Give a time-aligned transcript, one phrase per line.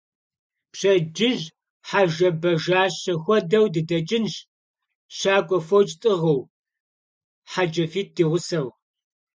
[0.71, 1.45] Пщэдджыжь
[1.87, 4.35] хьэжэбэжащэ хуэдэу дыдэкӀынщ,
[5.17, 6.41] щакӀуэ фоч тӀыгъыу,
[7.51, 8.67] хьэджафитӀ ди гъусэу.